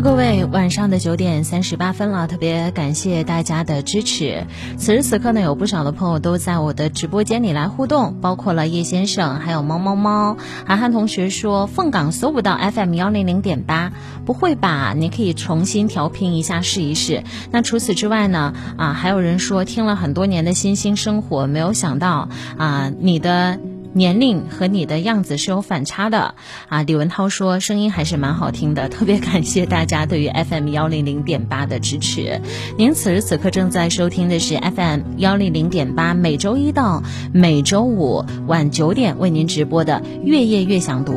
[0.00, 4.46] 各位，晚上的九点三十八分了，特别感谢大家的支持。
[4.76, 10.36] 此时此刻呢，有不少的朋友都在我的直播间里来互动，包括了叶先生，还有猫猫猫。
[10.64, 13.92] 涵涵同学说，凤岗搜不到 FM 幺零零点八，
[14.24, 14.94] 不会吧？
[14.96, 17.24] 你可以重新调频一下试一试。
[17.50, 18.54] 那除此之外呢？
[18.76, 23.58] 啊，还有人说听了很多年的新兴生活，没有想到啊，你的。
[23.94, 26.34] 年龄和你的样子是有反差的
[26.68, 26.82] 啊！
[26.82, 32.40] 李文涛说声音还是蛮好听的，特别感谢大家对于 FM 幺零零点八的支持。
[32.76, 41.12] 您此时此刻正在收听的是 FM 幺零零点八，每周一到每周五晚九点为您直播的《月夜月想读》。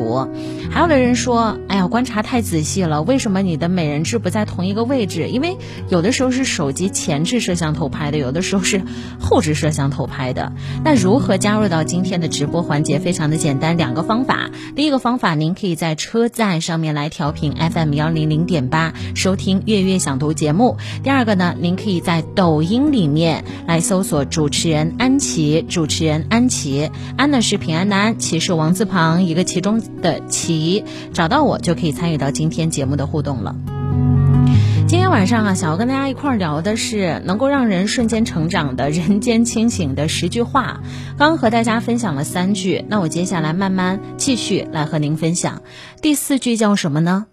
[0.70, 5.28] 还有的人说，哎呀，观察太仔细了，为什么你的美人痣不在同一个位置？
[5.28, 5.58] 因为
[5.90, 8.80] 有的时候是手机前置摄像头拍的，有的时候是
[9.20, 10.52] 后置摄像头拍的。
[10.82, 12.62] 那如何加入到今天的直播？
[12.72, 14.50] 环节非常的简单，两个方法。
[14.74, 20.78] 第一个方法，您可以在车载上面来调频 FM 幺零零点八，收听月月想读节目。
[21.02, 33.54] 第二个呢，您可以在抖音里面来搜索主持人安琪，主持人安琪，安呢是平安的安，琪是王字旁一个其中的琪，找到我就可以参与到今天节目的互动了。
[34.92, 40.82] 今天晚上啊，想要跟大家一块儿聊的是能够让人瞬间成长的人间清醒的十句话。
[41.16, 45.62] 刚刚和大家分享了三句，那我接下来慢慢继续来和您分享。
[46.02, 47.24] 第四句叫什么呢？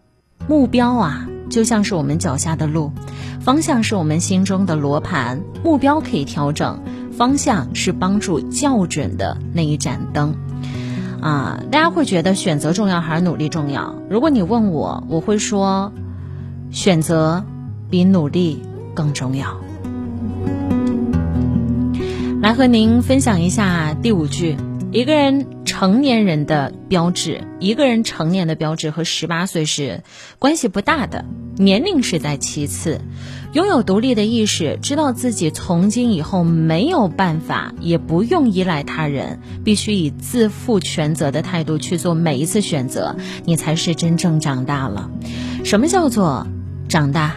[0.47, 2.93] 目标啊，就像是我们脚下的路，
[3.41, 5.41] 方向是我们心中的罗盘。
[5.61, 10.33] 目标可以调整，方向是帮助校准的那一盏灯。
[11.19, 13.95] 啊，大家会觉得选择重要还是努力重要？
[14.09, 15.91] 如果你问我，我会说。
[16.71, 17.43] 选择
[17.89, 18.61] 比努力
[18.93, 19.59] 更重要。
[22.41, 24.55] 来和您分享一下第五句：
[24.91, 30.03] 一个人成年人的标志，一个人成年的标志和十八岁是
[30.39, 31.25] 关系不大的，
[31.57, 33.01] 年龄是在其次。
[33.51, 43.15] 拥有独立的意识，知道自己从今以后没有办法，也不用依赖他人，必须以自负全责的态度去做每一次选择，
[43.45, 45.09] 你才是真正长大了。
[45.65, 46.47] 什么叫做？
[46.89, 47.35] 长大，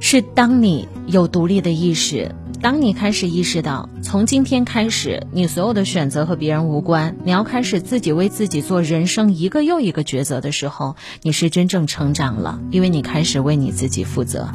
[0.00, 14.48] 是当你有独立的意识，当你开始意识到，从今天开始，你所有的选择和别人无关，你要开始自己为自己做人生一个又一个抉择的时候，你是真正成长了，因为你开始为你自己负责。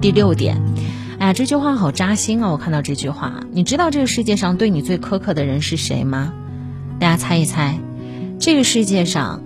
[0.00, 0.60] 第六点，
[1.20, 2.50] 哎呀，这句话好扎心啊！
[2.50, 6.32] 我看到这句话，你知道这个世界上对你最苛刻的人是谁吗？
[6.98, 7.78] 大家猜一猜，
[8.40, 9.40] 这个世界上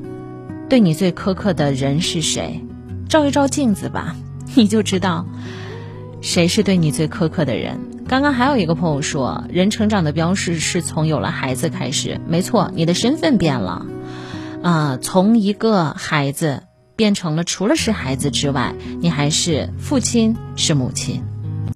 [0.71, 2.65] 对你最苛刻的人是谁？
[3.09, 4.15] 照一照镜子吧，
[4.55, 5.27] 你就知道
[6.21, 7.79] 谁是对你最苛刻的人。
[8.07, 12.21] 刚刚还有一个朋友说，人成长的标识是从有了孩子开始。
[12.27, 13.85] 没错，你的身份变了，
[14.63, 16.63] 啊，从一个孩子
[16.97, 21.23] 变成了除了是孩子之外，你还是父亲，是母亲。